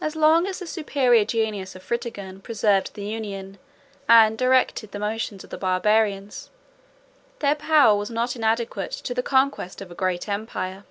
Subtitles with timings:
[0.00, 3.58] As long as the superior genius of Fritigern preserved the union,
[4.08, 6.50] and directed the motions of the Barbarians,
[7.38, 10.82] their power was not inadequate to the conquest of a great empire.